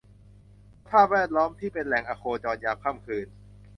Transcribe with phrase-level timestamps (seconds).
[0.75, 3.27] สภาพแวดล้อมที่เป็นแหล่งอโคจรยามค่ำคืน